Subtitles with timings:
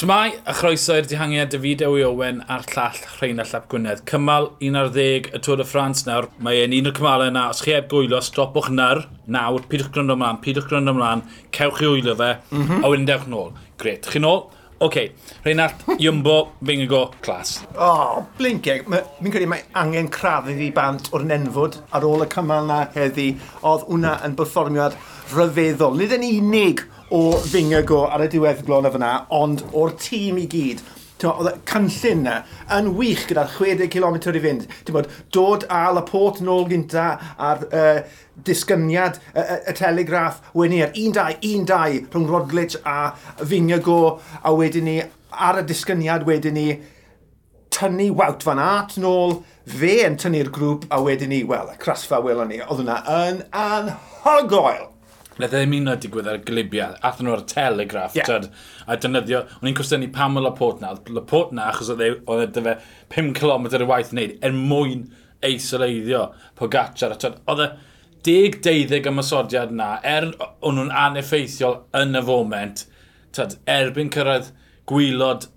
[0.00, 3.98] Shmai, a chroeso i'r dihangiad David Ewy Owen a'r llall Rheina Llap Gwynedd.
[4.08, 6.30] Cymal 11 y Tôr y Ffrans nawr.
[6.40, 7.42] Mae e'n un o'r cymalau yna.
[7.52, 9.66] Os chi heb gwylo, stopwch nyr nawr.
[9.68, 11.20] Pidwch gwrando ymlaen, pidwch gwrando ymlaen.
[11.52, 12.80] Cewch chi wylo fe, mm -hmm.
[12.80, 13.50] a wedyn dewch nôl.
[13.76, 14.08] Gret.
[14.08, 14.46] Chi nôl?
[14.80, 15.12] Oce, okay.
[15.44, 17.66] Reinald, Iwmbo, Bingo, Clas.
[17.76, 18.88] O, oh, blinceg.
[18.88, 23.34] Mi'n credu mae angen crafu fi bant o'r nenfod ar ôl y cymal na heddi.
[23.60, 24.96] Oedd hwnna yn berfformiad
[25.34, 26.00] rhyfeddol.
[26.00, 30.46] Nid yn unig o Fingago ar y diweddglo glon o fyna, ond o'r tîm i
[30.50, 30.82] gyd,
[31.28, 32.36] oedd y cynllun na
[32.76, 34.66] yn wych gyda 60 km i fynd.
[34.94, 38.00] Bod, dod a la port nôl gynta a'r uh,
[38.46, 44.88] disgyniad y, y, y telegraff wedyn weni'r 1-2, 1-2 rhwng Rodglitch a Fingago a wedyn
[44.88, 44.96] ni
[45.30, 46.68] ar y disgyniad wedyn ni
[47.74, 52.18] tynnu wawt fan at nôl, fe yn tynnu'r grŵp a wedyn ni, wel, y crasfa
[52.24, 54.88] welon ni, oedd hwnna yn anhygoel.
[55.38, 58.26] Le ddim un o'r digwydd ar y glibiau, athyn nhw ar y telegraff, yeah.
[58.26, 58.48] tyd,
[58.90, 62.74] a dynyddio, o'n i'n cwestiynu pam o Laport na, Laport na achos oedd e dyfe
[63.14, 65.06] 5 km y waith wneud, er mwyn
[65.46, 66.26] eisoleiddio
[66.58, 67.68] Pogacar, a tyd, oedd e
[68.26, 72.84] deg deuddeg am ysodiad na, er o'n nhw'n aneffeithiol yn y foment,
[73.36, 74.50] tyd, erbyn cyrraedd
[74.90, 75.48] gwylod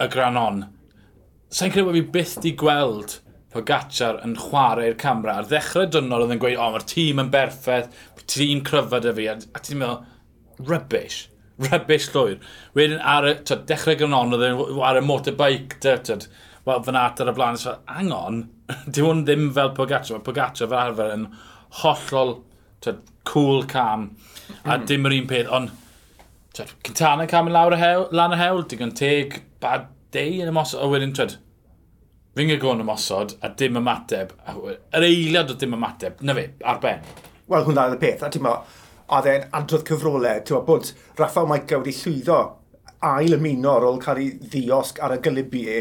[0.00, 0.64] y granon,
[1.52, 3.18] sa'n credu bod fi byth di gweld
[3.56, 5.40] Pogacar yn chwarae'r camera.
[5.40, 7.88] Ar ddechrau dynol oedd yn gweud, o, oh, mae'r tîm yn berffaith,
[8.30, 10.04] tîm cryfad y fi, a, a ti'n meddwl,
[10.68, 11.20] rybys,
[11.62, 12.36] rybys llwyr.
[12.76, 16.28] Wedyn ar y, tyd, dechrau gynon, oedd yn ar y motorbike, tyd,
[16.66, 18.44] wel, fan at ar y blaen, so, angon,
[18.92, 21.26] di hwn ddim fel Pogacar, mae Pogacar fel arfer yn
[21.82, 22.36] hollol,
[22.84, 24.10] tyd, cool cam,
[24.64, 24.86] a mm.
[24.90, 25.74] dim yr un peth, ond,
[26.56, 30.50] tyd, Cintana cam yn lawr y hewl, lan y hewl, digon teg, bad day yn
[30.50, 31.38] y mos, o wedyn, tyd,
[32.36, 34.34] Fy'n gael ymosod a dim ymateb.
[34.52, 36.18] Yr eiliad o dim ymateb.
[36.20, 37.06] Na fe, ar ben.
[37.48, 38.24] Wel, hwnna oedd y peth.
[38.26, 38.58] A ti'n ma,
[39.16, 40.42] oedd e'n adrodd cyfrolau.
[40.44, 42.40] Ti'n ma, bod Rafa Maica wedi llwyddo
[43.06, 45.78] ail ymuno ar ôl cael ei ddiosg ar y golybu e,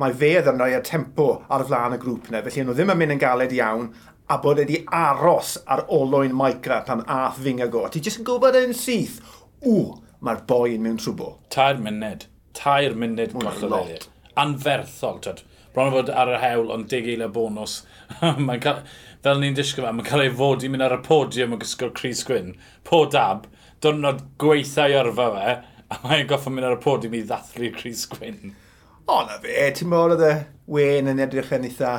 [0.00, 3.00] mae fe ddyn rhoi y tempo ar flaen y grŵp yna, felly nhw ddim yn
[3.00, 3.90] mynd yn galed iawn,
[4.28, 7.86] a bod wedi aros ar olwyn Maica pan ath fyng ago.
[7.88, 9.20] Ti jyst yn gwybod yn syth,
[9.64, 11.36] ww, mae'r boi yn mewn trwbl.
[11.52, 12.28] Tair munud.
[12.56, 14.00] Tair munud gwachod e.
[14.38, 15.44] Anferthol, tyd
[15.78, 17.84] bron o fod ar y hewl, ond 10 eiliau bonus.
[18.64, 18.80] cael,
[19.22, 21.92] fel ni'n disgwyl fe, mae'n cael ei fod i mynd ar y podium yn gysgol
[21.94, 22.56] Chris Gwyn.
[22.88, 23.46] Po dab,
[23.84, 25.52] dwrnod gweithau yrfa fe,
[25.94, 28.56] a mae'n goffa mynd ar y podium i ddathlu Chris Gwyn.
[29.06, 30.32] O, na fe, ti'n mwyn oedd y
[30.74, 31.92] wen yn edrych yn eitha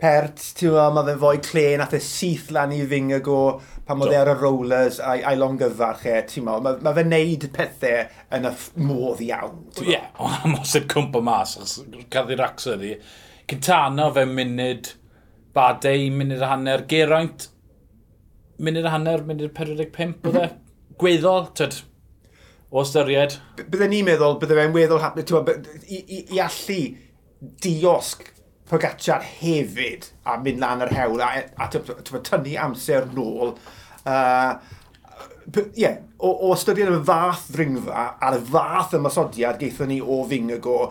[0.00, 3.40] pert, ti'n gwybod, mae fe'n fwy clen, ath e syth lan i fyng go
[3.88, 7.12] pan oedd e ar y rollers a'i, ai longyfarch e, ti'n gwybod, mae, mae fe'n
[7.12, 8.06] neud pethau
[8.38, 8.52] yn y
[8.86, 9.60] modd iawn.
[9.82, 12.96] Ie, yeah, ond os yw'n cwmpa mas, achos cadw'r axo ydi,
[13.50, 14.92] Cintana fe munud,
[15.56, 17.48] badau, munud a hanner, Geraint,
[18.62, 20.48] munud a hanner, munud 45 oedd e.
[20.48, 20.58] Mhm.
[21.00, 21.78] Gweddol, tyd,
[22.70, 23.38] o ystyried.
[23.60, 25.32] Byddai ni'n meddwl, byddai fe'n weddol hapus,
[25.88, 26.82] i, i, i allu
[27.64, 28.28] diosg
[28.70, 33.56] Pogacar hefyd a mynd lan yr hewl a, a, a tynnu amser nôl.
[34.06, 34.54] Uh,
[35.74, 40.84] yeah, o, o ystyried y fath ddringfa a'r fath ymysodiad geithon ni o Fingago,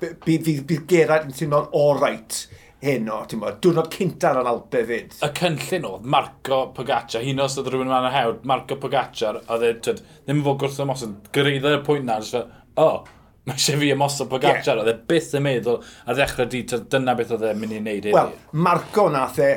[0.00, 2.46] bydd Gerard yn sy'n orait
[2.84, 5.16] hyn o, ti'n bod, diwrnod cynta'r yn Alpe fyd.
[5.24, 9.74] Y cynllun oedd Marco Pogacar, hyn os oedd rhywun ma'n hewd, Marco Pogacar, oedd e,
[9.82, 13.15] ddim yn fod gwrth ymosod, gyrraedd y pwynt na, o, oh,
[13.46, 14.82] mae eisiau fi ymosod Pogacar, yeah.
[14.82, 18.10] oedd e byth yn meddwl ar ddechrau di, dyna beth oedd e'n mynd i wneud
[18.16, 18.34] Wel,
[18.66, 19.52] Marco nath e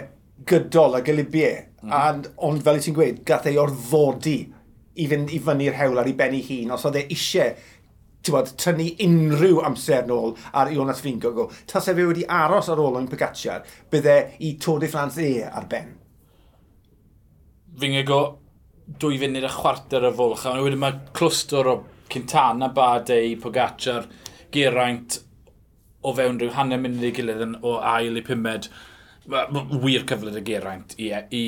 [0.50, 1.98] gydol a gylibiau, mm.
[1.98, 4.38] and, ond fel i ti'n gweud, gath e orfodi
[5.00, 7.56] i fynd i fyny'r hewl ar ei ben ei hun, os oedd e eisiau
[8.30, 11.48] bod, tynnu unrhyw amser nôl ar Ionas Fingog.
[11.66, 15.40] Tas e fe wedi aros ar ôl yn Pogacar, bydde i Tôr de France e
[15.48, 15.96] ar ben.
[17.80, 18.22] Fingog o
[19.02, 21.76] dwy funud a chwarter y fwlch, a wedyn mae clwstwr o
[22.10, 24.08] Cintana, Badei, Pogacar,
[24.52, 25.20] Geraint
[26.02, 28.70] o fewn rhyw hanner munud i gilydd yn o ail i pumed.
[29.30, 31.44] Wir cyfled y Geraint i, e- i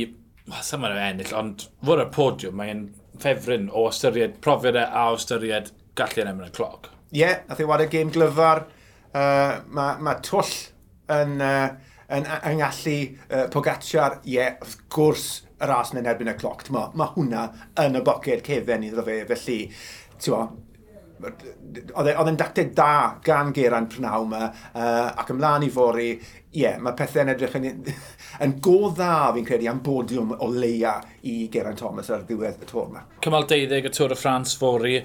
[0.52, 2.81] Sa'n yn ennill, ond fod y podiwm, mae'n
[3.22, 6.90] ffefryn o ystyried profiad e a o ystyried gallu yn y cloc.
[7.12, 8.66] Ie, yeah, a e ddiwad y gêm glyfar,
[9.14, 10.52] uh, mae ma twll
[11.14, 12.98] yn, uh, yn, yn gallu
[13.30, 15.30] uh, Pogacar, ie, yeah, wrth gwrs,
[15.62, 16.66] y ras yn erbyn y cloc.
[16.74, 17.46] Mae ma hwnna
[17.86, 19.60] yn y boced cefen iddo fe, felly
[20.29, 26.63] oedd e, e'n dacteg da gan Geraint Prynaw yma, uh, ac ymlaen i fori, ie,
[26.63, 27.68] yeah, mae pethau'n edrych yn,
[28.45, 30.97] yn go dda, fi'n credu, am bodiwm o leia
[31.29, 33.06] i Geraint Thomas ar ddiwedd y tŵr yma.
[33.23, 34.95] Cymal 12 y tŵr y Ffrans fori,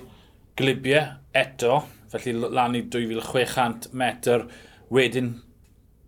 [0.56, 1.04] glibiau
[1.36, 1.82] eto,
[2.12, 4.46] felly lan i 2600 metr,
[4.94, 5.34] wedyn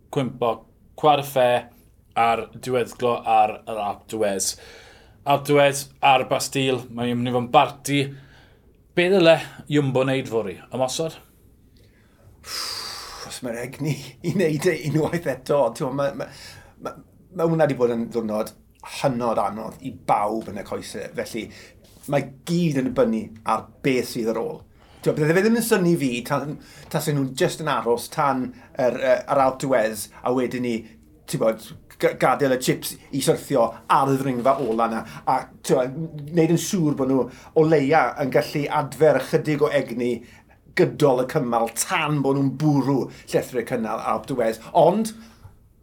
[0.09, 0.53] cwympo
[0.99, 1.49] cwar ffe
[2.19, 4.55] ar diweddglo ar yr Alp Dwez.
[5.29, 7.99] Alp Dwez ar Bastil, mae'n mynd i fod yn barti
[8.99, 9.37] Be ddyle
[9.71, 10.53] Jumbo wneud fori?
[10.75, 11.13] Ymosod?
[13.29, 13.93] Os mae'r egni
[14.27, 15.61] i wneud e unwaith eto.
[15.95, 16.25] Mae ma,
[16.83, 16.91] ma,
[17.31, 18.51] ma hwnna wedi bod yn ddwrnod
[18.97, 21.07] hynod anodd i bawb yn y coesau.
[21.15, 21.45] Felly
[22.11, 23.21] mae gyd yn bynnu
[23.53, 24.59] ar beth sydd ar ôl.
[24.99, 26.57] Tio, bydde fe ddim yn syni fi tan,
[26.91, 29.95] tan nhw'n just yn aros tan yr, er, yr er, er
[30.27, 30.75] a wedyn ni
[31.37, 31.61] bod,
[31.99, 35.03] gadael y chips i syrthio ar y ddringfa ola yna.
[35.29, 35.37] A
[35.69, 37.25] wneud yn siŵr bod nhw
[37.59, 40.13] o leia yn gallu adfer ychydig o egni
[40.79, 42.99] gydol y cymal tan bod nhw'n bwrw
[43.31, 44.61] llethru cynnal a Dwez.
[44.73, 45.13] Ond,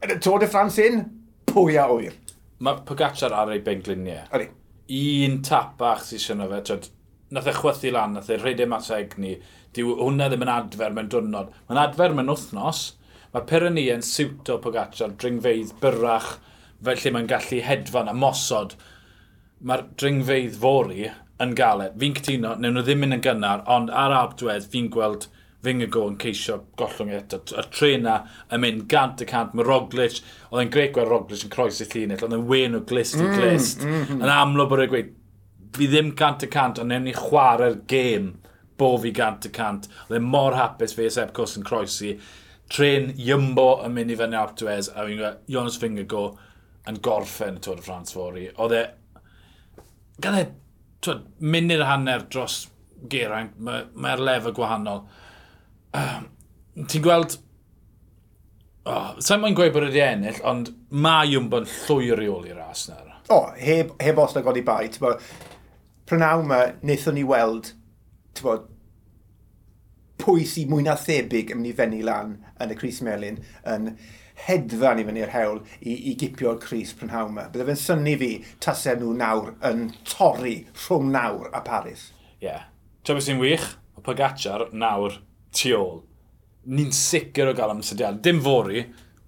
[0.04, 1.02] yn y Tôr de France un,
[1.50, 2.16] pwy a wyr.
[2.64, 4.24] Mae Pogacar ar ei bengluniau.
[4.36, 4.48] Ydy.
[4.96, 6.90] Un tap bach sy'n siarad fe, tyd,
[7.34, 9.34] nath e chwythu lan, nath e rhedeg mas egni.
[9.76, 11.50] Dyw hwnna ddim yn adfer mewn diwrnod.
[11.68, 12.84] Mae'n adfer mewn wythnos,
[13.34, 16.36] mae Pyrrhenia yn siwt o Pogacar, dringfeidd byrrach,
[16.84, 18.76] fel lle mae'n gallu hedfan a mosod.
[19.66, 21.08] Mae'r dringfeidd fori
[21.42, 21.96] yn galed.
[22.00, 25.28] Fi'n cytuno, newn nhw ddim yn y gynnar, ond ar abdwedd fi'n gweld
[25.66, 27.40] Fingago yn ceisio gollwng eto.
[27.58, 28.20] Y trena
[28.54, 29.54] yn mynd gant y cant.
[29.56, 30.20] Mae Roglic,
[30.52, 33.24] oedd e'n greu gweld Roglic yn croes i llunet, oedd e'n wen o glist i
[33.24, 33.82] mm, glist.
[33.82, 34.22] Mm, mm, mm.
[34.22, 35.14] Yn amlwg bod e'n gweud,
[35.76, 38.34] fi ddim gant y cant, ond newn ni chwarae'r gêm
[38.78, 39.88] bo fi gant y cant.
[40.06, 42.14] Oedd e'n mor hapus fe Sepp Cws yn croesi
[42.72, 46.26] tren Jumbo yn mynd i fyny Alpe a fi'n gweld Jonas Fingergo
[46.90, 48.46] yn gorffen y Tôr y Ffrans fori.
[48.62, 48.84] Oedd e...
[50.22, 50.44] Gan e,
[51.04, 52.64] twyd, munud a hanner dros
[53.10, 55.02] Geraint, mae'r mae ma lefel gwahanol.
[55.96, 56.30] Um,
[56.86, 57.38] Ti'n gweld...
[58.86, 62.86] Oh, Sa'n mwyn gweud bod wedi ennill, ond mae Jumbo'n llwyr i ôl i'r ras
[62.90, 63.02] na.
[63.26, 64.86] O, oh, heb, heb os na godi bai.
[66.06, 67.72] Prynawn yma, wnaethon ni weld,
[68.38, 68.68] ti'n bod,
[70.20, 73.92] pwy sy'n mwy na thebyg yn mynd i fenni lan yn y Cris Melin yn
[74.46, 77.46] hedfan i fyny i'r hewl i, i gipio'r Cris prynhawn yma.
[77.52, 78.30] Bydde fe'n syni fi
[78.64, 82.10] tasau nhw nawr yn torri rhwng nawr a Paris.
[82.40, 82.50] Ie.
[82.50, 82.66] Yeah.
[83.06, 83.66] Ti'n sy'n wych?
[83.96, 85.20] O Pogacar nawr
[85.54, 86.00] tu ôl.
[86.66, 88.18] Ni'n sicr o gael ymsydiad.
[88.24, 88.82] Dim fori,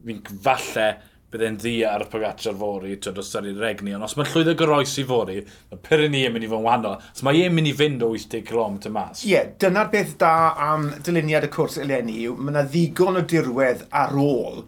[0.04, 0.88] fi'n falle
[1.32, 4.54] bydde'n ddi ar y Pogacar fori, twyd, os ar i'r regni, ond os mae llwyddo
[4.56, 6.96] goroes i fori, mae Pyrenee yn mynd i fod yn wahanol.
[7.12, 9.26] os mae e'n mynd i fynd o 80 km mas.
[9.26, 10.32] Ie, yeah, dyna'r beth da
[10.70, 14.64] am dyluniad y cwrs eleni yw, mae yna ddigon o dirwedd ar ôl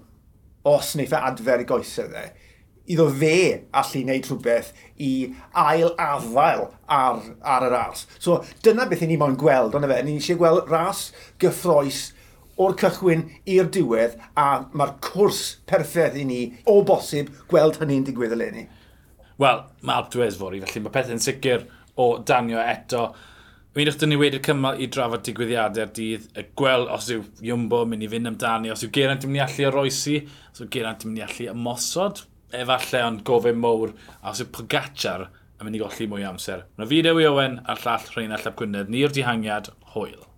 [0.68, 2.28] os wneud fe adfer i goesau dde.
[2.90, 3.34] Iddo fe
[3.80, 5.10] allu wneud rhywbeth i
[5.64, 8.04] ail afael ar, ar yr ars.
[8.18, 11.06] So dyna beth i ni moyn gweld, ond efe, ni eisiau gweld ras
[11.40, 12.10] gyffroes
[12.60, 14.46] o'r cychwyn i'r diwedd a
[14.76, 15.40] mae'r cwrs
[15.70, 18.66] perffaith i ni o bosib gweld hynny'n digwydd eleni.
[19.40, 21.64] Wel, mae Alp Dwez fori, felly mae pethau'n sicr
[22.00, 23.06] o danio eto.
[23.76, 28.04] Mi'n eich dynnu wedi'r cymal i drafod digwyddiadau'r dydd, y gweld os yw Iwmbo mynd
[28.04, 30.16] i fynd amdani, os yw Geraint yn mynd i allu oroesi,
[30.50, 32.24] os yw Geraint yn mynd i allu ymosod,
[32.60, 36.66] efallai ond gofyn mowr, a os yw Pogacar yn mynd i golli mwy o amser.
[36.76, 40.29] Mae fideo i Owen a'r llall Rhain a Llap Gwynedd, ni'r dihangiad, hwyl.